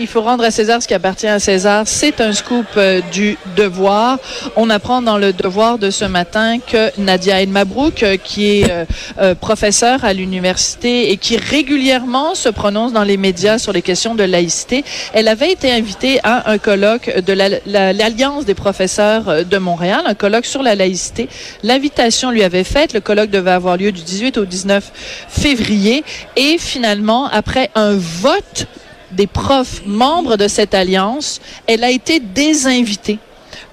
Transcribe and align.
Il 0.00 0.06
faut 0.06 0.20
rendre 0.22 0.44
à 0.44 0.52
César 0.52 0.80
ce 0.80 0.86
qui 0.86 0.94
appartient 0.94 1.26
à 1.26 1.40
César. 1.40 1.82
C'est 1.86 2.20
un 2.20 2.32
scoop 2.32 2.66
euh, 2.76 3.00
du 3.12 3.36
devoir. 3.56 4.18
On 4.54 4.70
apprend 4.70 5.02
dans 5.02 5.18
le 5.18 5.32
devoir 5.32 5.76
de 5.78 5.90
ce 5.90 6.04
matin 6.04 6.58
que 6.60 6.92
Nadia 7.00 7.42
El 7.42 7.48
Mabrouk, 7.48 8.04
euh, 8.04 8.16
qui 8.16 8.60
est 8.60 8.70
euh, 8.70 8.84
euh, 9.20 9.34
professeure 9.34 10.04
à 10.04 10.12
l'université 10.12 11.10
et 11.10 11.16
qui 11.16 11.36
régulièrement 11.36 12.36
se 12.36 12.48
prononce 12.48 12.92
dans 12.92 13.02
les 13.02 13.16
médias 13.16 13.58
sur 13.58 13.72
les 13.72 13.82
questions 13.82 14.14
de 14.14 14.22
laïcité, 14.22 14.84
elle 15.14 15.26
avait 15.26 15.50
été 15.50 15.72
invitée 15.72 16.20
à 16.22 16.48
un 16.48 16.58
colloque 16.58 17.18
de 17.18 17.32
la- 17.32 17.48
la- 17.66 17.92
l'Alliance 17.92 18.44
des 18.44 18.54
professeurs 18.54 19.44
de 19.44 19.58
Montréal, 19.58 20.02
un 20.06 20.14
colloque 20.14 20.46
sur 20.46 20.62
la 20.62 20.76
laïcité. 20.76 21.28
L'invitation 21.64 22.30
lui 22.30 22.44
avait 22.44 22.62
faite. 22.62 22.92
Le 22.92 23.00
colloque 23.00 23.30
devait 23.30 23.50
avoir 23.50 23.76
lieu 23.76 23.90
du 23.90 24.02
18 24.02 24.38
au 24.38 24.44
19 24.44 24.92
février. 25.28 26.04
Et 26.36 26.56
finalement, 26.58 27.26
après 27.28 27.70
un 27.74 27.94
vote 27.96 28.66
des 29.12 29.26
profs 29.26 29.82
membres 29.86 30.36
de 30.36 30.48
cette 30.48 30.74
alliance, 30.74 31.40
elle 31.66 31.84
a 31.84 31.90
été 31.90 32.20
désinvitée 32.20 33.18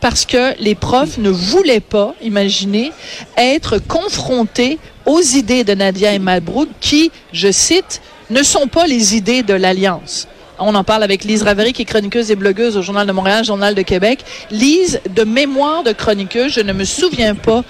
parce 0.02 0.26
que 0.26 0.54
les 0.60 0.76
profs 0.76 1.18
ne 1.18 1.30
voulaient 1.30 1.80
pas, 1.80 2.14
imaginez, 2.22 2.92
être 3.38 3.80
confrontés 3.80 4.78
aux 5.06 5.22
idées 5.22 5.64
de 5.64 5.74
Nadia 5.74 6.14
et 6.14 6.20
Malbrook 6.20 6.70
qui, 6.80 7.12
je 7.34 7.52
cite, 7.52 8.02
ne 8.30 8.44
sont 8.44 8.68
pas 8.68 8.88
les 8.88 9.16
idées 9.16 9.44
de 9.44 9.54
l'alliance. 9.54 10.28
On 10.58 10.74
en 10.74 10.84
parle 10.84 11.04
avec 11.04 11.24
Lise 11.24 11.44
Ravary, 11.44 11.74
qui 11.74 11.82
est 11.82 11.86
chroniqueuse 11.86 12.32
et 12.32 12.36
blogueuse 12.36 12.78
au 12.78 12.82
Journal 12.82 13.06
de 13.06 13.12
Montréal, 13.12 13.44
Journal 13.44 13.76
de 13.76 13.82
Québec. 13.82 14.24
Lise, 14.52 15.02
de 15.10 15.24
mémoire 15.24 15.84
de 15.84 15.92
chroniqueuse, 15.92 16.54
je 16.54 16.62
ne 16.62 16.72
me 16.72 16.86
souviens 16.86 17.36
pas 17.36 17.64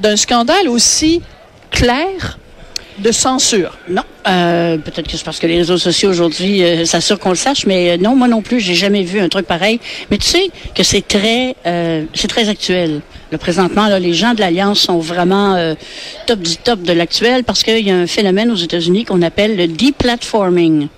d'un 0.00 0.16
scandale 0.16 0.68
aussi 0.68 1.22
clair 1.70 2.38
de 3.02 3.12
censure. 3.12 3.76
Non, 3.88 4.02
euh, 4.28 4.78
peut-être 4.78 5.08
que 5.08 5.16
c'est 5.16 5.24
parce 5.24 5.38
que 5.38 5.46
les 5.46 5.58
réseaux 5.58 5.76
sociaux 5.76 6.10
aujourd'hui 6.10 6.62
euh, 6.62 6.84
s'assurent 6.84 7.18
qu'on 7.18 7.30
le 7.30 7.34
sache, 7.34 7.66
mais 7.66 7.90
euh, 7.90 7.96
non, 7.96 8.14
moi 8.14 8.28
non 8.28 8.42
plus, 8.42 8.60
j'ai 8.60 8.74
jamais 8.74 9.02
vu 9.02 9.20
un 9.20 9.28
truc 9.28 9.46
pareil. 9.46 9.80
Mais 10.10 10.18
tu 10.18 10.26
sais 10.26 10.50
que 10.74 10.82
c'est 10.82 11.06
très, 11.06 11.56
euh, 11.66 12.04
c'est 12.14 12.28
très 12.28 12.48
actuel. 12.48 13.00
Le 13.30 13.38
présentement, 13.38 13.88
là, 13.88 13.98
les 13.98 14.14
gens 14.14 14.34
de 14.34 14.40
l'alliance 14.40 14.80
sont 14.80 14.98
vraiment 14.98 15.74
top 16.26 16.40
du 16.40 16.56
top 16.58 16.82
de 16.82 16.92
l'actuel 16.92 17.44
parce 17.44 17.62
qu'il 17.62 17.78
y 17.78 17.90
a 17.90 17.96
un 17.96 18.06
phénomène 18.06 18.50
aux 18.50 18.56
États-Unis 18.56 19.06
qu'on 19.06 19.22
appelle 19.22 19.56
le 19.56 19.68
deplatforming. 19.68 20.88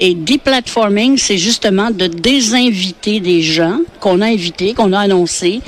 Et 0.00 0.14
deplatforming, 0.14 1.18
c'est 1.18 1.38
justement 1.38 1.90
de 1.90 2.06
désinviter 2.06 3.20
des 3.20 3.42
gens 3.42 3.78
qu'on 4.00 4.20
a 4.20 4.26
invités, 4.26 4.74
qu'on 4.74 4.92
a 4.92 5.00
annoncés, 5.00 5.60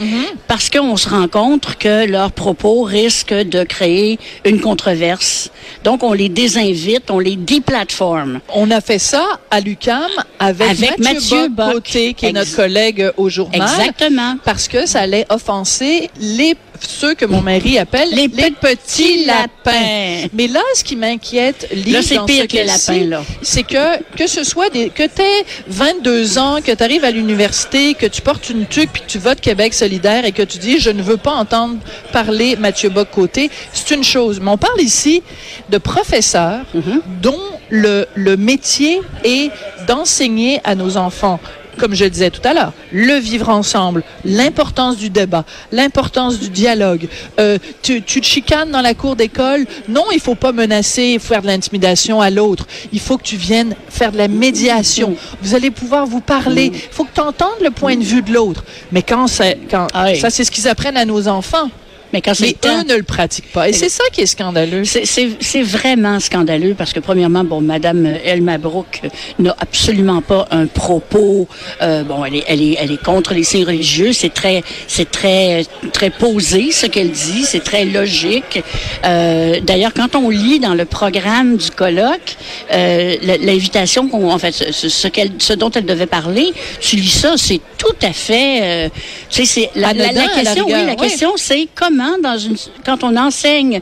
parce 0.46 0.70
qu'on 0.70 0.96
se 0.96 1.08
rend 1.08 1.28
compte 1.28 1.76
que 1.78 2.06
leurs 2.06 2.32
propos 2.32 2.82
risquent 2.82 3.34
de 3.34 3.64
créer 3.64 4.18
une 4.44 4.60
controverse. 4.60 5.50
Donc, 5.84 6.02
on 6.02 6.12
les 6.12 6.28
désinvite, 6.28 7.10
on 7.10 7.18
les 7.18 7.36
deplatforme. 7.36 8.40
On 8.54 8.70
a 8.70 8.80
fait 8.80 8.98
ça 8.98 9.24
à 9.50 9.60
l'UCAM 9.60 10.10
avec, 10.38 10.70
Avec 10.70 10.98
Mathieu, 10.98 11.14
Mathieu 11.14 11.48
Bock. 11.48 11.82
Qui 11.84 12.14
est 12.22 12.32
notre 12.32 12.54
collègue 12.54 13.10
au 13.16 13.28
journal. 13.28 13.62
Exactement. 13.62 14.36
Parce 14.44 14.68
que 14.68 14.86
ça 14.86 15.00
allait 15.00 15.26
offenser 15.30 16.10
les 16.20 16.56
ceux 16.82 17.14
que 17.14 17.24
mon 17.24 17.40
mari 17.40 17.78
appelle 17.78 18.08
Les 18.12 18.28
petits, 18.28 18.50
petits 18.52 19.24
lapins. 19.24 19.46
lapins. 19.64 20.28
Mais 20.32 20.46
là, 20.48 20.60
ce 20.74 20.84
qui 20.84 20.96
m'inquiète, 20.96 21.68
Lise, 21.72 22.06
c'est 22.06 22.24
pire 22.26 22.42
ce 22.42 22.48
que 22.48 22.56
les 22.56 22.64
lapins, 22.64 23.04
là. 23.04 23.22
c'est 23.42 23.62
que 23.62 24.02
que 24.16 24.26
ce 24.26 24.44
soit 24.44 24.68
des 24.70 24.90
que 24.90 25.06
t'aies 25.06 25.44
22 25.68 26.38
ans, 26.38 26.58
que 26.64 26.72
tu 26.72 26.82
arrives 26.82 27.04
à 27.04 27.10
l'université, 27.10 27.94
que 27.94 28.06
tu 28.06 28.22
portes 28.22 28.48
une 28.50 28.66
tuque 28.66 28.90
puis 28.92 29.02
que 29.02 29.06
tu 29.10 29.18
votes 29.18 29.40
Québec 29.40 29.74
solidaire 29.74 30.24
et 30.24 30.32
que 30.32 30.42
tu 30.42 30.58
dis 30.58 30.78
je 30.78 30.90
ne 30.90 31.02
veux 31.02 31.16
pas 31.16 31.32
entendre 31.34 31.76
parler 32.12 32.56
Mathieu 32.56 32.88
Bock 32.88 33.08
côté, 33.10 33.50
c'est 33.72 33.94
une 33.94 34.04
chose. 34.04 34.40
Mais 34.40 34.50
on 34.50 34.58
parle 34.58 34.80
ici 34.80 35.22
de 35.70 35.78
professeurs 35.78 36.64
Mm-hmm. 36.74 37.00
dont 37.22 37.40
le 37.70 38.06
le 38.14 38.36
métier 38.36 39.00
est 39.24 39.50
d'enseigner 39.86 40.60
à 40.64 40.74
nos 40.74 40.96
enfants 40.96 41.40
comme 41.76 41.94
je 41.94 42.04
le 42.04 42.10
disais 42.10 42.30
tout 42.30 42.40
à 42.44 42.54
l'heure, 42.54 42.72
le 42.92 43.14
vivre 43.18 43.48
ensemble, 43.48 44.02
l'importance 44.24 44.96
du 44.96 45.10
débat, 45.10 45.44
l'importance 45.72 46.38
du 46.38 46.48
dialogue. 46.48 47.08
Euh, 47.38 47.58
tu, 47.82 48.02
tu 48.02 48.20
te 48.20 48.26
chicanes 48.26 48.70
dans 48.70 48.80
la 48.82 48.94
cour 48.94 49.16
d'école? 49.16 49.66
Non, 49.88 50.04
il 50.12 50.20
faut 50.20 50.34
pas 50.34 50.52
menacer, 50.52 51.18
faire 51.18 51.42
de 51.42 51.46
l'intimidation 51.46 52.20
à 52.20 52.30
l'autre. 52.30 52.66
Il 52.92 53.00
faut 53.00 53.18
que 53.18 53.22
tu 53.24 53.36
viennes 53.36 53.74
faire 53.88 54.12
de 54.12 54.18
la 54.18 54.28
médiation. 54.28 55.16
Vous 55.42 55.54
allez 55.54 55.70
pouvoir 55.70 56.06
vous 56.06 56.20
parler. 56.20 56.72
Il 56.74 56.80
faut 56.94 57.04
que 57.04 57.14
tu 57.14 57.20
entendes 57.20 57.60
le 57.62 57.70
point 57.70 57.96
de 57.96 58.04
vue 58.04 58.22
de 58.22 58.32
l'autre. 58.32 58.64
Mais 58.92 59.02
quand, 59.02 59.26
c'est- 59.26 59.58
quand 59.70 59.86
Ah 59.92 60.06
oui. 60.06 60.18
ça, 60.20 60.30
c'est 60.30 60.44
ce 60.44 60.50
qu'ils 60.50 60.68
apprennent 60.68 60.96
à 60.96 61.04
nos 61.04 61.28
enfants. 61.28 61.70
Mais 62.12 62.20
quand 62.20 62.34
c'est 62.34 62.42
Mais 62.44 62.48
le 62.50 62.54
temps- 62.54 62.80
eux 62.80 62.84
ne 62.84 62.96
le 62.96 63.02
pratiquent 63.02 63.50
pas. 63.52 63.68
Et 63.68 63.72
c'est 63.72 63.88
ça 63.88 64.04
qui 64.12 64.20
est 64.22 64.26
scandaleux. 64.26 64.84
C'est- 64.84 65.62
vraiment 65.62 66.20
scandaleux 66.20 66.74
parce 66.76 66.92
que 66.92 67.00
premièrement, 67.00 67.42
bon, 67.42 67.60
Madame 67.60 68.06
El 68.24 68.42
Mabrouk 68.42 69.00
euh, 69.04 69.08
n'a 69.38 69.56
absolument 69.58 70.22
pas 70.22 70.46
un 70.50 70.66
propos. 70.66 71.48
euh, 71.82 72.04
bon, 72.04 72.24
elle 72.24 72.36
est, 72.36 72.44
elle 72.46 72.62
est, 72.62 72.76
elle 72.78 72.92
est 72.92 73.02
contre 73.02 73.34
les 73.34 73.42
signes 73.42 73.64
religieux. 73.64 74.12
C'est 74.12 74.32
très, 74.32 74.62
c'est 74.86 75.10
très, 75.10 75.64
très 75.92 76.10
posé 76.10 76.70
ce 76.72 76.86
qu'elle 76.86 77.10
dit. 77.10 77.44
C'est 77.44 77.64
très 77.64 77.84
logique. 77.84 78.62
Euh, 79.04 79.60
D'ailleurs, 79.60 79.92
quand 79.94 80.14
on 80.14 80.30
lit 80.30 80.60
dans 80.60 80.74
le 80.74 80.84
programme 80.84 81.56
du 81.56 81.70
colloque 81.70 82.36
euh, 82.72 83.16
l'invitation 83.40 84.08
qu'on, 84.08 84.30
en 84.30 84.38
fait, 84.38 84.52
ce, 84.52 84.72
ce- 84.72 84.88
ce 84.88 85.08
qu'elle, 85.08 85.32
ce 85.38 85.52
dont 85.54 85.70
elle 85.70 85.86
devait 85.86 86.06
parler, 86.06 86.52
tu 86.80 86.96
lis 86.96 87.08
ça, 87.10 87.34
c'est 87.36 87.60
tout 87.86 88.06
à 88.06 88.12
fait. 88.12 88.60
euh, 88.62 88.88
tu 89.30 89.44
sais, 89.44 89.70
c'est 89.74 89.80
la, 89.80 89.92
la- 89.92 90.08
question. 90.28 90.66
oui, 90.66 90.72
la 90.72 90.84
oui. 90.90 90.96
question, 90.96 91.32
c'est 91.36 91.68
comment 91.74 92.16
dans 92.22 92.38
une 92.38 92.56
quand 92.84 93.02
on 93.04 93.16
enseigne 93.16 93.80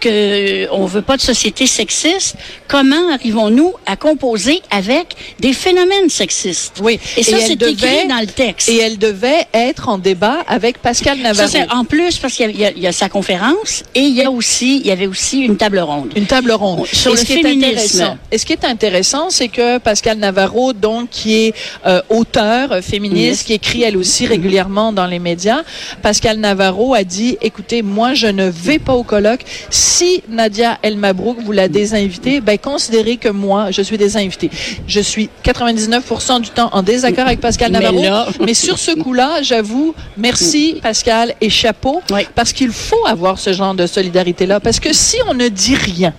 que 0.00 0.68
on 0.72 0.86
veut 0.86 1.02
pas 1.02 1.16
de 1.16 1.22
société 1.22 1.66
sexiste, 1.66 2.36
comment 2.68 3.12
arrivons-nous 3.12 3.72
à 3.86 3.96
composer 3.96 4.60
avec 4.70 5.14
des 5.40 5.52
phénomènes 5.52 6.08
sexistes? 6.08 6.74
Oui. 6.82 6.98
Et 7.16 7.22
ça, 7.22 7.38
c'est 7.40 7.60
écrit 7.62 8.06
dans 8.08 8.20
le 8.20 8.26
texte. 8.26 8.68
Et 8.68 8.78
elle 8.78 8.98
devait 8.98 9.46
être 9.54 9.88
en 9.88 9.98
débat 9.98 10.38
avec 10.48 10.78
Pascal 10.78 11.16
ça, 11.18 11.22
Navarro. 11.22 11.48
c'est 11.50 11.70
en 11.72 11.84
plus 11.84 12.18
parce 12.18 12.34
qu'il 12.34 12.50
y 12.50 12.62
y, 12.64 12.80
y 12.80 12.86
a 12.86 12.92
sa 12.92 13.08
conférence 13.08 13.82
et 13.94 14.00
il 14.00 14.14
y 14.14 14.22
a 14.22 14.30
aussi 14.30 14.78
il 14.78 14.86
y 14.86 14.90
avait 14.90 15.06
aussi 15.06 15.40
une 15.40 15.56
table 15.56 15.78
ronde. 15.78 16.12
Une 16.16 16.26
table 16.26 16.52
ronde. 16.52 16.86
Sur 16.92 17.12
Et 17.12 17.14
le 17.14 17.20
ce 17.20 17.32
est 17.32 17.36
féminisme. 17.36 17.66
intéressant- 18.02 18.18
Et 18.32 18.38
ce 18.38 18.46
qui 18.46 18.52
est 18.52 18.64
intéressant, 18.64 19.30
c'est 19.30 19.48
que 19.48 19.78
Pascal 19.78 20.18
Navarro, 20.18 20.72
donc, 20.72 21.10
qui 21.10 21.34
est 21.34 21.54
euh, 21.86 22.00
auteur 22.10 22.72
euh, 22.72 22.82
féministe, 22.82 23.45
qui 23.46 23.52
écrit 23.52 23.82
elle 23.84 23.96
aussi 23.96 24.26
régulièrement 24.26 24.92
dans 24.92 25.06
les 25.06 25.20
médias, 25.20 25.62
Pascal 26.02 26.38
Navarro 26.38 26.94
a 26.94 27.04
dit, 27.04 27.38
écoutez, 27.40 27.82
moi, 27.82 28.12
je 28.14 28.26
ne 28.26 28.48
vais 28.48 28.80
pas 28.80 28.94
au 28.94 29.04
colloque. 29.04 29.42
Si 29.70 30.24
Nadia 30.28 30.78
El 30.82 30.96
Mabrouk 30.96 31.38
vous 31.44 31.52
l'a 31.52 31.68
désinvité, 31.68 32.40
ben, 32.40 32.58
considérez 32.58 33.18
que 33.18 33.28
moi, 33.28 33.70
je 33.70 33.82
suis 33.82 33.96
désinvité. 33.98 34.50
Je 34.88 34.98
suis 34.98 35.30
99% 35.44 36.40
du 36.40 36.50
temps 36.50 36.70
en 36.72 36.82
désaccord 36.82 37.26
avec 37.26 37.40
Pascal 37.40 37.70
Mais 37.70 37.78
Navarro. 37.78 38.02
là- 38.02 38.26
mais 38.44 38.54
sur 38.54 38.78
ce 38.80 38.90
coup-là, 38.92 39.42
j'avoue, 39.42 39.94
merci 40.16 40.78
Pascal 40.82 41.34
et 41.40 41.48
chapeau, 41.48 42.02
Oui. 42.10 42.22
parce 42.34 42.52
qu'il 42.52 42.70
faut 42.72 43.06
avoir 43.06 43.38
ce 43.38 43.52
genre 43.52 43.74
de 43.74 43.86
solidarité-là. 43.86 44.58
Parce 44.58 44.80
que 44.80 44.92
si 44.92 45.18
on 45.28 45.34
ne 45.34 45.46
dit 45.48 45.76
rien 45.76 46.12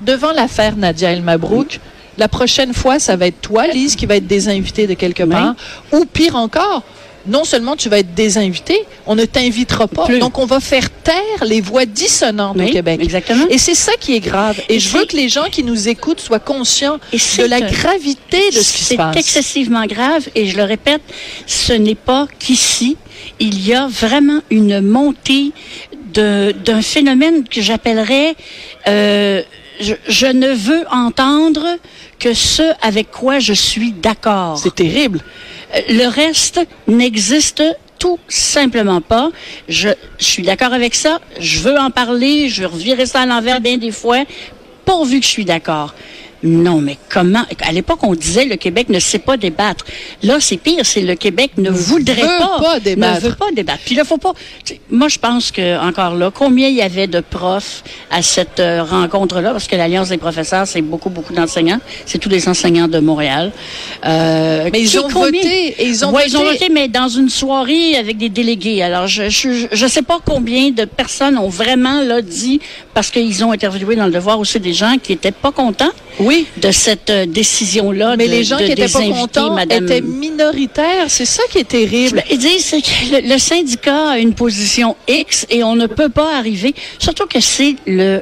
devant 0.00 0.30
l'affaire 0.32 0.76
Nadia 0.76 1.10
El 1.10 1.22
Mabrouk, 1.22 1.80
la 2.18 2.28
prochaine 2.28 2.74
fois, 2.74 2.98
ça 2.98 3.16
va 3.16 3.26
être 3.26 3.40
toi, 3.40 3.66
Lise, 3.68 3.96
qui 3.96 4.06
va 4.06 4.16
être 4.16 4.26
désinvitée 4.26 4.86
de 4.86 4.94
quelque 4.94 5.22
part. 5.22 5.54
Ou 5.92 6.04
pire 6.04 6.36
encore, 6.36 6.82
non 7.26 7.44
seulement 7.44 7.76
tu 7.76 7.88
vas 7.88 8.00
être 8.00 8.14
désinvité, 8.14 8.84
on 9.06 9.14
ne 9.14 9.24
t'invitera 9.24 9.86
pas. 9.86 10.06
Plus. 10.06 10.18
Donc, 10.18 10.38
on 10.40 10.44
va 10.44 10.58
faire 10.58 10.90
taire 10.90 11.44
les 11.44 11.60
voix 11.60 11.86
dissonantes 11.86 12.56
au 12.60 12.66
Québec. 12.66 12.98
exactement. 13.02 13.46
Et 13.48 13.58
c'est 13.58 13.76
ça 13.76 13.92
qui 14.00 14.14
est 14.16 14.20
grave. 14.20 14.60
Et, 14.68 14.74
Et 14.74 14.80
je 14.80 14.88
veux 14.88 15.00
c'est- 15.02 15.06
que 15.06 15.16
les 15.16 15.28
gens 15.28 15.46
qui 15.50 15.62
nous 15.62 15.88
écoutent 15.88 16.20
soient 16.20 16.40
conscients 16.40 16.98
de 17.12 17.18
c'est 17.18 17.46
la 17.48 17.60
gravité 17.60 18.50
de 18.50 18.60
ce 18.60 18.72
qui 18.72 18.80
se 18.82 18.88
C'est 18.88 18.96
passe. 18.96 19.16
excessivement 19.16 19.86
grave 19.86 20.28
et 20.34 20.46
je 20.48 20.56
le 20.56 20.64
répète, 20.64 21.00
ce 21.46 21.72
n'est 21.72 21.94
pas 21.94 22.26
qu'ici, 22.40 22.96
il 23.38 23.64
y 23.66 23.72
a 23.72 23.86
vraiment 23.86 24.40
une 24.50 24.80
montée 24.80 25.52
d'un 26.14 26.82
phénomène 26.82 27.44
que 27.48 27.62
j'appellerais 27.62 28.34
euh, 28.88 29.42
je, 29.82 29.94
je 30.08 30.26
ne 30.26 30.52
veux 30.52 30.84
entendre 30.90 31.64
que 32.18 32.34
ce 32.34 32.62
avec 32.82 33.10
quoi 33.10 33.38
je 33.38 33.52
suis 33.52 33.92
d'accord. 33.92 34.58
C'est 34.58 34.74
terrible. 34.74 35.20
Euh, 35.74 35.80
Le 35.88 36.06
reste 36.08 36.60
n'existe 36.86 37.62
tout 37.98 38.18
simplement 38.28 39.00
pas. 39.00 39.30
Je, 39.68 39.90
je 40.18 40.24
suis 40.24 40.42
d'accord 40.42 40.72
avec 40.72 40.94
ça. 40.94 41.20
Je 41.38 41.60
veux 41.60 41.78
en 41.78 41.90
parler. 41.90 42.48
Je 42.48 42.62
veux 42.62 42.68
revirer 42.68 43.06
ça 43.06 43.20
à 43.20 43.26
l'envers 43.26 43.60
bien 43.60 43.76
des 43.76 43.92
fois, 43.92 44.24
pourvu 44.84 45.20
que 45.20 45.26
je 45.26 45.30
suis 45.30 45.44
d'accord. 45.44 45.94
Non, 46.44 46.80
mais 46.80 46.98
comment? 47.08 47.44
À 47.60 47.70
l'époque, 47.72 48.00
on 48.02 48.14
disait 48.14 48.44
le 48.44 48.56
Québec 48.56 48.88
ne 48.88 48.98
sait 48.98 49.20
pas 49.20 49.36
débattre. 49.36 49.84
Là, 50.22 50.38
c'est 50.40 50.56
pire, 50.56 50.84
c'est 50.84 51.00
le 51.02 51.14
Québec 51.14 51.52
ne, 51.56 51.70
voudrait 51.70 52.14
veut 52.22 52.38
pas, 52.38 52.58
pas 52.60 52.80
débattre. 52.80 53.22
Ne 53.22 53.28
veut 53.28 53.34
pas 53.36 53.50
débattre. 53.52 53.80
Puis 53.84 53.94
là, 53.94 54.04
faut 54.04 54.18
pas. 54.18 54.32
Moi, 54.90 55.08
je 55.08 55.18
pense 55.18 55.50
que 55.52 55.78
encore 55.78 56.14
là, 56.16 56.30
combien 56.34 56.68
il 56.68 56.74
y 56.74 56.82
avait 56.82 57.06
de 57.06 57.20
profs 57.20 57.84
à 58.10 58.22
cette 58.22 58.58
euh, 58.60 58.82
rencontre-là, 58.82 59.52
parce 59.52 59.68
que 59.68 59.76
l'Alliance 59.76 60.08
des 60.08 60.18
professeurs, 60.18 60.66
c'est 60.66 60.82
beaucoup, 60.82 61.10
beaucoup 61.10 61.32
d'enseignants. 61.32 61.78
C'est 62.06 62.18
tous 62.18 62.28
les 62.28 62.48
enseignants 62.48 62.88
de 62.88 62.98
Montréal. 62.98 63.52
Euh, 64.04 64.68
Mais 64.72 64.80
ils 64.80 64.98
ont 64.98 65.02
combien- 65.12 65.40
voté, 65.40 65.74
et 65.78 65.86
ils 65.86 66.04
ont 66.04 66.10
Ouais, 66.12 66.24
ils 66.26 66.36
ont 66.36 66.40
voté. 66.42 66.52
voté, 66.58 66.68
mais 66.72 66.88
dans 66.88 67.08
une 67.08 67.28
soirée 67.28 67.96
avec 67.96 68.18
des 68.18 68.28
délégués. 68.28 68.82
Alors, 68.82 69.06
je 69.06 69.28
je, 69.28 69.66
je 69.70 69.86
sais 69.86 70.02
pas 70.02 70.18
combien 70.24 70.70
de 70.70 70.84
personnes 70.84 71.38
ont 71.38 71.48
vraiment 71.48 72.00
là 72.02 72.20
dit 72.20 72.60
parce 72.94 73.10
qu'ils 73.10 73.44
ont 73.44 73.52
interviewé 73.52 73.94
dans 73.96 74.06
le 74.06 74.12
devoir 74.12 74.38
aussi 74.40 74.58
des 74.60 74.72
gens 74.72 74.96
qui 75.02 75.12
étaient 75.12 75.30
pas 75.32 75.52
contents 75.52 75.90
Oui. 76.18 76.31
De 76.56 76.70
cette 76.70 77.10
euh, 77.10 77.26
décision-là. 77.26 78.16
Mais 78.16 78.26
de- 78.26 78.32
les 78.32 78.44
gens 78.44 78.58
de 78.58 78.64
qui 78.66 78.72
étaient 78.72 78.88
pas 78.88 79.00
contents 79.02 79.54
Madame- 79.54 79.84
étaient 79.84 80.00
minoritaires. 80.00 81.06
C'est 81.08 81.24
ça 81.26 81.42
qui 81.50 81.58
est 81.58 81.68
terrible. 81.68 82.16
Ben, 82.16 82.24
Ils 82.30 82.38
disent 82.38 82.70
que 82.70 83.14
le, 83.22 83.28
le 83.28 83.38
syndicat 83.38 84.10
a 84.10 84.18
une 84.18 84.34
position 84.34 84.96
X 85.08 85.46
et 85.50 85.62
on 85.64 85.76
ne 85.76 85.86
peut 85.86 86.08
pas 86.08 86.36
arriver. 86.36 86.74
Surtout 86.98 87.26
que 87.26 87.40
c'est 87.40 87.76
le 87.86 88.20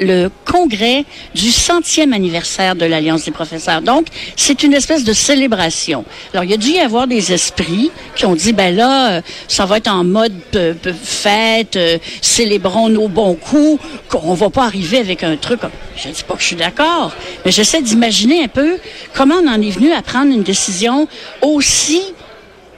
le 0.00 0.30
congrès 0.44 1.04
du 1.34 1.50
centième 1.50 2.12
anniversaire 2.12 2.74
de 2.74 2.84
l'Alliance 2.86 3.24
des 3.24 3.30
professeurs. 3.30 3.82
Donc, 3.82 4.06
c'est 4.36 4.62
une 4.62 4.72
espèce 4.72 5.04
de 5.04 5.12
célébration. 5.12 6.04
Alors, 6.32 6.44
il 6.44 6.50
y 6.50 6.54
a 6.54 6.56
dû 6.56 6.70
y 6.70 6.80
avoir 6.80 7.06
des 7.06 7.32
esprits 7.32 7.90
qui 8.16 8.26
ont 8.26 8.34
dit, 8.34 8.52
ben 8.52 8.74
là, 8.74 9.12
euh, 9.12 9.20
ça 9.46 9.66
va 9.66 9.76
être 9.76 9.88
en 9.88 10.04
mode 10.04 10.32
euh, 10.54 10.74
euh, 10.86 10.92
fête, 11.02 11.76
euh, 11.76 11.98
célébrons 12.22 12.88
nos 12.88 13.08
bons 13.08 13.34
coups, 13.34 13.80
qu'on 14.08 14.34
va 14.34 14.50
pas 14.50 14.64
arriver 14.64 14.98
avec 14.98 15.22
un 15.22 15.36
truc. 15.36 15.60
Je 15.96 16.08
dis 16.08 16.22
pas 16.22 16.34
que 16.34 16.40
je 16.40 16.46
suis 16.46 16.56
d'accord, 16.56 17.12
mais 17.44 17.52
j'essaie 17.52 17.82
d'imaginer 17.82 18.44
un 18.44 18.48
peu 18.48 18.78
comment 19.14 19.36
on 19.42 19.48
en 19.48 19.60
est 19.60 19.70
venu 19.70 19.92
à 19.92 20.02
prendre 20.02 20.32
une 20.32 20.42
décision 20.42 21.06
aussi 21.42 22.00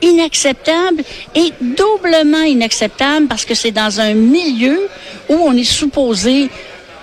inacceptable 0.03 1.05
et 1.35 1.53
doublement 1.61 2.43
inacceptable 2.43 3.29
parce 3.29 3.45
que 3.45 3.55
c'est 3.55 3.71
dans 3.71 4.01
un 4.01 4.15
milieu 4.15 4.89
où 5.29 5.35
on 5.35 5.57
est 5.57 5.65
supposé 5.65 6.51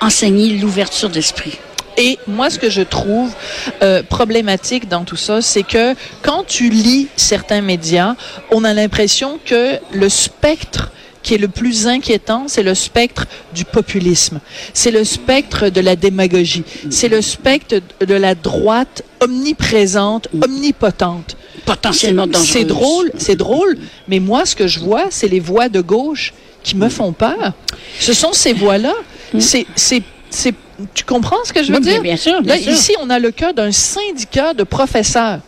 enseigner 0.02 0.58
l'ouverture 0.58 1.10
d'esprit. 1.10 1.58
Et 1.98 2.18
moi, 2.28 2.50
ce 2.50 2.58
que 2.58 2.70
je 2.70 2.82
trouve 2.82 3.34
euh, 3.84 4.02
problématique 4.04 4.88
dans 4.88 5.04
tout 5.04 5.18
ça, 5.18 5.42
c'est 5.42 5.64
que 5.64 5.96
quand 6.22 6.46
tu 6.48 6.70
lis 6.70 7.08
certains 7.18 7.62
médias, 7.62 8.16
on 8.52 8.64
a 8.64 8.74
l'impression 8.74 9.40
que 9.44 9.78
le 9.92 10.08
spectre 10.08 10.92
qui 11.22 11.34
est 11.34 11.38
le 11.38 11.50
plus 11.50 11.88
inquiétant, 11.88 12.46
c'est 12.48 12.64
le 12.64 12.74
spectre 12.74 13.26
du 13.54 13.66
populisme. 13.66 14.40
C'est 14.74 14.92
le 14.92 15.04
spectre 15.04 15.70
de 15.70 15.82
la 15.82 15.96
démagogie. 15.96 16.64
C'est 16.90 17.10
le 17.10 17.22
spectre 17.22 17.82
de 18.00 18.14
la 18.14 18.36
droite 18.36 19.04
omniprésente, 19.20 20.30
omnipotente. 20.42 21.36
Potentiellement 21.66 22.26
dangereuse. 22.26 22.50
C'est 22.50 22.64
drôle, 22.64 23.12
c'est 23.18 23.36
drôle, 23.36 23.78
mais 24.08 24.20
moi, 24.20 24.46
ce 24.46 24.56
que 24.56 24.68
je 24.68 24.80
vois, 24.80 25.08
c'est 25.10 25.28
les 25.28 25.42
voix 25.42 25.68
de 25.68 25.82
gauche 25.82 26.34
qui 26.64 26.76
me 26.76 26.90
font 26.90 27.12
peur. 27.12 27.54
Ce 28.00 28.14
sont 28.14 28.34
ces 28.34 28.54
voix-là. 28.54 28.94
C'est, 29.38 29.66
c'est, 29.76 30.02
c'est, 30.30 30.54
tu 30.94 31.04
comprends 31.04 31.44
ce 31.46 31.54
que 31.54 31.62
je 31.64 31.72
veux 31.72 31.78
Oui, 31.80 31.84
dire? 31.84 32.02
bien 32.02 32.18
sûr, 32.18 32.42
bien 32.42 32.56
Là, 32.56 32.62
sûr. 32.62 32.72
ici, 32.72 32.94
on 33.02 33.10
a 33.10 33.20
le 33.20 33.32
cas 33.32 33.54
d'un 33.54 33.72
syndicat 33.72 34.54
de 34.54 34.64
professeurs. 34.64 35.40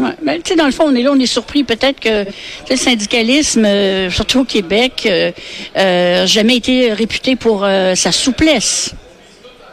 Ouais, 0.00 0.10
mais 0.22 0.38
tu 0.40 0.50
sais, 0.50 0.56
dans 0.56 0.66
le 0.66 0.72
fond, 0.72 0.84
on 0.88 0.94
est 0.96 1.02
là, 1.02 1.10
on 1.12 1.18
est 1.20 1.26
surpris 1.26 1.62
peut-être 1.62 2.00
que 2.00 2.24
le 2.68 2.76
syndicalisme, 2.76 3.64
euh, 3.64 4.10
surtout 4.10 4.40
au 4.40 4.44
Québec, 4.44 5.04
euh, 5.06 5.30
euh, 5.76 6.26
jamais 6.26 6.56
été 6.56 6.92
réputé 6.92 7.36
pour 7.36 7.62
euh, 7.62 7.94
sa 7.94 8.10
souplesse. 8.10 8.92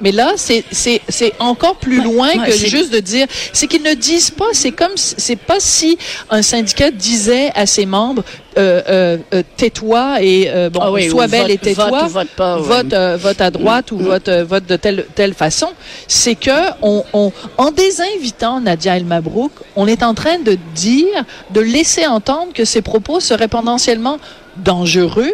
Mais 0.01 0.12
là, 0.12 0.33
c'est, 0.36 0.63
c'est, 0.71 1.01
c'est 1.07 1.33
encore 1.39 1.75
plus 1.75 2.00
Ouais, 2.00 2.03
loin 2.03 2.27
ouais, 2.30 2.48
que 2.48 2.51
juste 2.57 2.92
de 2.94 3.00
dire. 3.00 3.27
C'est 3.53 3.68
qu'ils 3.68 3.83
ne 3.83 3.94
disent 3.94 4.31
pas. 4.31 4.48
C'est 4.53 4.71
comme, 4.71 4.95
si- 4.95 5.15
c'est 5.18 5.36
pas 5.36 5.59
si 5.59 5.98
un 6.30 6.42
syndicat 6.42 6.89
disait 6.92 7.51
à 7.56 7.65
ses 7.65 7.86
membres, 7.86 8.24
euh, 8.57 8.81
euh, 8.89 9.18
euh, 9.33 9.44
tais-toi 9.57 10.18
et 10.21 10.50
euh, 10.50 10.69
bon, 10.69 10.80
Ah 10.83 10.92
oui, 10.92 11.09
sois 11.09 11.27
belle 11.27 11.42
vote- 11.44 11.51
et 11.51 11.57
tais-toi. 11.57 11.89
vote 11.89 12.03
ou 12.03 12.07
vote 12.09 12.27
pas, 12.36 12.57
ouais. 12.59 12.63
Vote, 12.68 12.94
euh, 12.94 13.18
vote 13.19 13.39
à 13.42 13.50
droite 13.51 13.92
ou 13.92 13.98
vote, 14.00 14.27
euh, 14.27 14.44
vote 14.44 14.65
de 14.65 14.75
telle, 14.75 15.06
telle 15.15 15.33
façon. 15.33 15.69
C'est 16.07 16.36
que 16.36 16.51
on, 16.81 17.03
on, 17.13 17.31
en 17.57 17.71
désinvitant 17.71 18.59
Nadia 18.59 18.98
El 18.98 19.06
Mabrouk, 19.06 19.51
on 19.75 19.88
est 19.88 20.03
en 20.03 20.13
train 20.13 20.39
de 20.39 20.57
dire, 20.75 21.24
de 21.51 21.62
laisser 21.62 22.07
entendre 22.07 22.51
que 22.53 22.65
ses 22.65 22.81
propos 22.81 23.19
seraient 23.19 23.48
potentiellement 23.48 24.18
dangereux. 24.57 25.31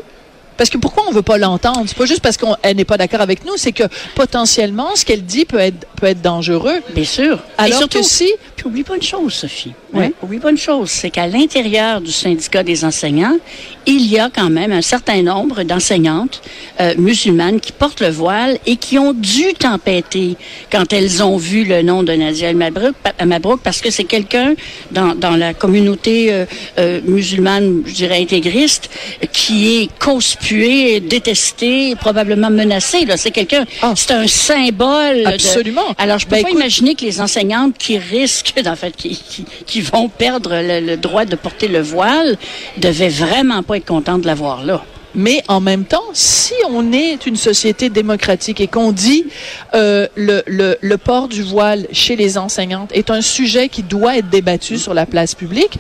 Parce 0.57 0.69
que 0.69 0.77
pourquoi 0.77 1.04
on 1.07 1.12
veut 1.12 1.21
pas 1.21 1.38
l'entendre? 1.38 1.83
C'est 1.88 1.98
pas 1.98 2.06
juste 2.06 2.21
parce 2.21 2.38
qu'elle 2.38 2.75
n'est 2.75 2.86
pas 2.86 2.98
d'accord 2.98 3.21
avec 3.21 3.45
nous, 3.45 3.57
c'est 3.57 3.71
que 3.71 3.83
potentiellement, 4.15 4.95
ce 4.95 5.06
qu'elle 5.06 5.24
dit 5.24 5.45
peut 5.45 5.59
être, 5.59 5.88
peut 5.95 6.07
être 6.07 6.21
dangereux. 6.21 6.80
Bien 6.94 7.04
sûr. 7.04 7.39
Alors 7.57 7.75
Et 7.75 7.77
surtout, 7.77 8.00
que 8.00 8.06
si, 8.06 8.31
Puis 8.56 8.65
oublie 8.65 8.83
pas 8.83 8.95
une 8.95 9.01
chose, 9.01 9.33
Sophie. 9.33 9.74
Oui. 9.94 10.38
Pas 10.39 10.51
une 10.51 10.57
chose, 10.57 10.89
c'est 10.92 11.10
qu'à 11.10 11.28
l'intérieur 11.28 12.01
du 12.01 12.12
syndicat 12.12 12.62
des 12.62 12.84
enseignants, 12.86 13.38
il 13.86 14.06
y 14.06 14.19
a 14.19 14.30
quand 14.30 14.50
même 14.50 14.72
un 14.72 14.81
certain 14.81 15.22
nombre 15.22 15.63
d'enseignantes 15.63 16.42
euh, 16.81 16.94
musulmanes 16.98 17.60
qui 17.60 17.72
portent 17.72 18.01
le 18.01 18.10
voile 18.10 18.60
et 18.66 18.75
qui 18.75 19.00
ont 19.00 19.13
dû 19.13 19.54
tempêter 19.54 20.36
quand 20.72 20.92
elles 20.94 21.24
ont 21.24 21.38
vu 21.38 21.63
le 21.63 21.81
nom 21.81 22.04
de 22.04 22.12
Nadia 22.13 22.50
El 22.50 22.57
Mabrouk, 22.57 22.94
pa- 23.01 23.25
Mabrouk 23.25 23.62
parce 23.62 23.80
que 23.81 23.89
c'est 23.89 24.04
quelqu'un 24.04 24.54
dans, 24.92 25.16
dans 25.16 25.36
la 25.38 25.54
communauté 25.54 26.31
euh, 26.33 26.45
euh, 26.78 27.00
musulmane, 27.06 27.83
je 27.86 27.94
dirais 27.94 28.22
intégriste, 28.22 28.90
qui 29.31 29.78
est 29.83 29.90
conspué, 30.00 31.00
détesté, 31.00 31.95
probablement 31.95 32.50
menacé. 32.50 33.06
Là, 33.06 33.18
c'est 33.18 33.31
quelqu'un, 33.31 33.66
Ah. 33.81 33.94
c'est 33.95 34.12
un 34.12 34.28
symbole. 34.28 35.24
de- 35.24 35.28
Absolument. 35.28 35.95
alors, 35.98 36.19
je 36.19 36.25
peux 36.25 36.36
Ben, 36.36 36.44
pas 36.44 36.50
écoute- 36.50 36.60
imaginer 36.62 36.94
que 36.95 37.06
les 37.06 37.22
enseignantes 37.22 37.78
qui 37.78 37.98
risquent, 37.98 38.54
en 38.68 38.75
fait, 38.75 38.95
qui, 38.95 39.10
qui, 39.18 39.45
qui 39.66 39.76
vont 39.81 40.09
perdre 40.09 40.51
le, 40.62 40.79
le 40.79 40.97
droit 40.97 41.25
de 41.25 41.35
porter 41.35 41.68
le 41.68 41.81
voile, 41.81 42.38
devaient 42.77 43.09
vraiment 43.09 43.63
pas 43.63 43.77
être 43.77 43.85
contentes 43.85 44.21
de 44.21 44.27
l'avoir 44.27 44.63
là. 44.63 44.83
Mais 45.15 45.44
en 45.48 45.59
même 45.62 45.86
temps, 45.86 46.04
si 46.13 46.54
on 46.69 46.92
est 46.92 47.25
une 47.25 47.38
société 47.38 47.89
démocratique 47.89 48.62
et 48.62 48.68
qu'on 48.68 48.92
dit 48.92 49.25
euh, 49.74 50.07
le, 50.15 50.44
le, 50.45 50.77
le 50.80 50.98
port 50.98 51.27
du 51.27 51.42
voile 51.42 51.88
chez 51.92 52.15
les 52.15 52.38
enseignantes 52.38 52.92
est 52.94 53.09
un 53.09 53.21
sujet 53.21 53.69
qui 53.69 53.83
doit 53.83 54.18
être 54.18 54.30
débattu 54.30 54.77
sur 54.77 54.94
la 54.94 55.06
place 55.06 55.33
publique, 55.33 55.80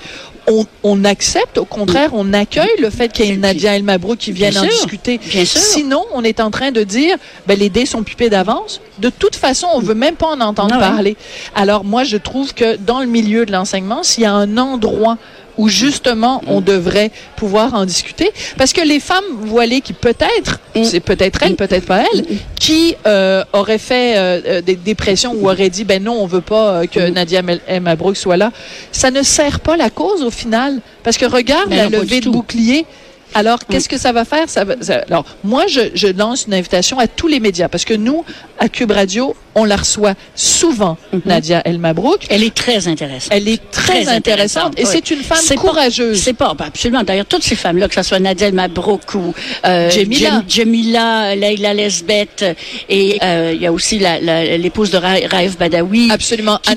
on, 0.49 0.65
on 0.83 1.03
accepte, 1.03 1.57
au 1.57 1.65
contraire, 1.65 2.11
on 2.13 2.31
accueille 2.33 2.79
le 2.79 2.89
fait 2.89 3.11
qu'il 3.11 3.25
y 3.25 3.31
ait 3.31 3.35
Nadia 3.35 3.75
El 3.75 3.83
Mabrouk 3.83 4.17
qui 4.17 4.31
vienne 4.31 4.51
Bien 4.51 4.61
en 4.61 4.63
sûr, 4.63 4.71
discuter. 4.73 5.17
bien 5.17 5.43
sûr. 5.43 5.59
Sinon, 5.59 6.05
on 6.13 6.23
est 6.23 6.39
en 6.39 6.51
train 6.51 6.71
de 6.71 6.83
dire, 6.83 7.17
ben, 7.47 7.59
les 7.59 7.69
dés 7.69 7.85
sont 7.85 8.01
pipés 8.01 8.29
d'avance. 8.29 8.79
De 8.99 9.09
toute 9.09 9.35
façon, 9.35 9.67
on 9.73 9.79
veut 9.81 9.93
même 9.93 10.15
pas 10.15 10.27
en 10.27 10.39
entendre 10.39 10.75
Ah 10.75 10.79
ouais. 10.79 10.87
parler. 10.87 11.17
Alors, 11.53 11.83
moi, 11.83 12.05
je 12.05 12.15
trouve 12.15 12.53
que 12.53 12.77
dans 12.77 13.01
le 13.01 13.07
milieu 13.07 13.45
de 13.45 13.51
l'enseignement, 13.51 14.03
s'il 14.03 14.23
y 14.23 14.25
a 14.25 14.31
un 14.33 14.57
endroit 14.57 15.17
où 15.57 15.67
justement 15.69 16.41
on 16.47 16.61
devrait 16.61 17.11
pouvoir 17.35 17.73
en 17.73 17.85
discuter. 17.85 18.31
Parce 18.57 18.73
que 18.73 18.81
les 18.81 18.99
femmes 18.99 19.23
voilées 19.41 19.81
qui 19.81 19.93
peut-être, 19.93 20.59
Mm. 20.75 20.83
c'est 20.83 20.99
peut-être 20.99 21.41
elles, 21.43 21.55
peut-être 21.55 21.85
pas 21.87 22.03
elles, 22.13 22.25
qui 22.59 22.95
euh, 23.07 23.43
auraient 23.53 23.77
fait 23.79 24.17
euh, 24.17 24.41
euh, 24.45 24.61
des, 24.61 24.75
des 24.75 24.93
pressions 24.95 25.33
ou 25.33 25.49
auraient 25.49 25.69
dit, 25.69 25.83
ben 25.85 26.03
non, 26.03 26.13
on 26.21 26.27
veut 26.27 26.41
pas 26.41 26.69
euh, 26.69 26.83
Mm. 26.83 26.87
que 26.87 27.09
Nadia 27.09 27.41
Mel- 27.41 27.61
El 27.67 27.81
Mabrouk 27.81 28.15
soit 28.15 28.37
là, 28.37 28.51
ça 28.91 29.09
ne 29.11 29.23
sert 29.23 29.59
pas 29.59 29.77
la 29.77 29.89
cause 29.89 30.21
au 30.23 30.29
final. 30.31 30.79
Parce 31.03 31.17
que 31.17 31.25
regarde 31.25 31.69
Ben 31.69 31.77
la 31.77 31.83
non, 31.89 32.03
levée 32.03 32.19
de 32.21 32.29
bouclier. 32.29 32.85
Alors, 33.33 33.59
qu'est-ce 33.69 33.89
que 33.89 33.97
ça 33.97 34.11
va 34.11 34.25
faire? 34.25 34.49
Ça 34.49 34.63
va, 34.63 34.75
ça- 34.81 35.03
alors, 35.09 35.25
moi, 35.43 35.65
je, 35.67 35.81
je 35.93 36.07
lance 36.07 36.45
une 36.47 36.53
invitation 36.53 36.97
à 36.99 37.07
tous 37.07 37.27
les 37.27 37.39
médias 37.39 37.67
parce 37.67 37.85
que 37.85 37.93
nous, 37.93 38.23
à 38.59 38.69
Cube 38.69 38.91
Radio, 38.91 39.35
on 39.53 39.63
la 39.65 39.75
reçoit 39.75 40.13
souvent, 40.35 40.97
Nadia 41.25 41.61
El 41.65 41.77
Mabrouk. 41.79 42.25
Elle 42.29 42.43
est 42.43 42.53
très 42.53 42.87
intéressante. 42.87 43.29
Elle 43.31 43.47
est 43.47 43.71
très, 43.71 44.03
Très 44.03 44.07
intéressante, 44.09 44.73
et 44.79 44.83
oui. 44.83 44.89
c'est 44.91 45.09
une 45.11 45.21
femme 45.21 45.39
courageuse. 45.55 46.21
C'est 46.21 46.33
pas, 46.33 46.53
ben 46.53 46.65
absolument. 46.65 47.03
D'ailleurs, 47.03 47.25
toutes 47.25 47.43
ces 47.43 47.55
femmes-là, 47.55 47.87
que 47.87 47.95
ce 47.95 48.03
soit 48.03 48.19
Nadia 48.19 48.47
El 48.47 48.53
Mabrouk 48.53 49.13
ou 49.15 49.33
euh, 49.65 49.89
Jamila. 49.89 50.29
Jem- 50.29 50.43
Jamila, 50.47 51.35
Leila 51.35 51.73
Lesbeth, 51.73 52.45
et 52.89 53.17
euh, 53.23 53.51
il 53.55 53.61
y 53.61 53.65
a 53.67 53.71
aussi 53.71 53.99
la- 53.99 54.19
la- 54.19 54.57
l'épouse 54.57 54.89
de 54.91 54.97
Ra- 54.97 55.15
Raif 55.29 55.57
Badawi. 55.57 56.09
Absolument. 56.11 56.59
Qui 56.61 56.71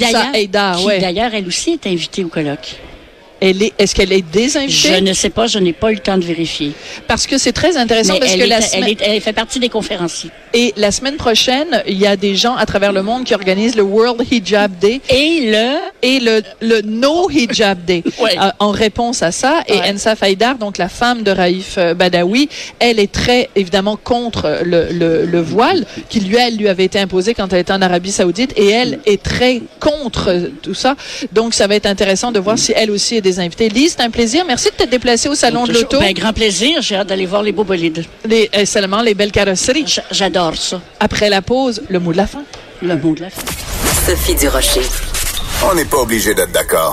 ouais. 0.84 0.98
d'ailleurs, 1.00 1.30
elle 1.34 1.46
aussi 1.46 1.72
est 1.72 1.86
invitée 1.86 2.24
au 2.24 2.28
colloque. 2.28 2.76
Elle 3.40 3.62
est, 3.62 3.72
est-ce 3.78 3.94
qu'elle 3.94 4.12
est 4.12 4.22
désinvitée? 4.22 4.70
Je 4.96 5.00
ne 5.00 5.12
sais 5.12 5.30
pas, 5.30 5.46
je 5.46 5.58
n'ai 5.58 5.72
pas 5.72 5.90
eu 5.90 5.94
le 5.94 6.00
temps 6.00 6.18
de 6.18 6.24
vérifier. 6.24 6.72
Parce 7.06 7.26
que 7.26 7.38
c'est 7.38 7.52
très 7.52 7.76
intéressant 7.76 8.14
Mais 8.14 8.20
parce 8.20 8.32
elle, 8.32 8.38
que 8.40 8.44
est- 8.44 8.48
la 8.48 8.56
elle, 8.58 8.62
semaine, 8.62 8.88
est- 8.90 8.98
elle 9.02 9.20
fait 9.20 9.32
partie 9.32 9.58
des 9.58 9.68
conférenciers. 9.68 10.30
et 10.52 10.74
la 10.76 10.90
semaine 10.90 11.16
prochaine, 11.16 11.82
il 11.86 11.98
y 11.98 12.06
a 12.06 12.16
des 12.16 12.36
gens 12.36 12.54
à 12.56 12.66
travers 12.66 12.92
le 12.92 13.02
monde 13.02 13.24
qui 13.24 13.34
organisent 13.34 13.76
le 13.76 13.82
World 13.82 14.22
Hijab 14.30 14.72
Day 14.78 15.00
Et 15.08 15.50
le... 15.50 15.76
et 16.02 16.20
le, 16.20 16.42
le 16.60 16.82
No 16.82 17.30
Hijab 17.30 17.84
Day. 17.84 18.02
Ouais. 18.20 18.36
Euh, 18.38 18.50
en 18.58 18.70
réponse 18.70 19.22
à 19.22 19.32
ça, 19.32 19.62
et 19.66 19.72
Ouais. 19.72 19.92
Ensa 19.94 20.14
Faïdar, 20.16 20.58
donc 20.58 20.76
la 20.76 20.88
femme 20.90 21.22
de 21.22 21.30
Raif 21.30 21.76
euh, 21.78 21.94
Badawi, 21.94 22.48
elle 22.78 22.98
est 22.98 23.10
très 23.10 23.48
évidemment 23.56 23.96
contre 23.96 24.60
le, 24.64 24.88
le, 24.92 25.24
le 25.24 25.40
voile 25.40 25.86
qui 26.10 26.20
lui, 26.20 26.36
elle, 26.36 26.56
lui 26.56 26.68
avait 26.68 26.84
été 26.84 26.98
imposé 26.98 27.32
quand 27.32 27.50
elle 27.52 27.60
était 27.60 27.72
en 27.72 27.80
Arabie 27.80 28.12
Saoudite, 28.12 28.52
et 28.56 28.68
elle 28.68 28.98
est 29.06 29.22
très 29.22 29.62
contre 29.80 30.50
tout 30.62 30.74
ça. 30.74 30.96
Donc 31.32 31.54
ça 31.54 31.66
va 31.66 31.76
être 31.76 31.86
intéressant 31.86 32.30
de 32.32 32.38
voir 32.38 32.58
si 32.58 32.72
elle 32.76 32.90
aussi 32.90 33.16
est 33.16 33.20
des 33.30 33.40
invités. 33.40 33.68
Lise, 33.68 33.94
c'est 33.96 34.04
un 34.04 34.10
plaisir. 34.10 34.44
Merci 34.46 34.68
de 34.76 34.84
te 34.84 34.88
déplacer 34.90 35.28
au 35.28 35.34
salon 35.34 35.64
de 35.64 35.72
l'auto. 35.72 35.98
Ben, 36.00 36.12
grand 36.12 36.32
plaisir, 36.32 36.80
j'ai 36.82 36.96
hâte 36.96 37.08
d'aller 37.08 37.26
voir 37.26 37.42
les 37.42 37.52
beaux 37.52 37.64
bolides. 37.64 38.04
Les, 38.24 38.50
euh, 38.56 38.64
seulement 38.64 39.02
les 39.02 39.14
belles 39.14 39.32
carrosseries. 39.32 39.84
J'adore 40.10 40.56
ça, 40.56 40.80
Après 40.98 41.28
la 41.30 41.42
pause, 41.42 41.82
le 41.88 41.98
mot 42.00 42.12
de 42.12 42.16
la 42.18 42.26
fin. 42.26 42.42
le 42.82 42.96
mot 42.96 43.14
de 43.14 43.22
la 43.22 43.30
fin. 43.30 43.42
Sophie 44.06 44.34
Durocher. 44.34 44.82
On 45.70 45.74
n'est 45.74 45.84
pas 45.84 45.98
obligé 45.98 46.34
d'être 46.34 46.52
d'accord. 46.52 46.88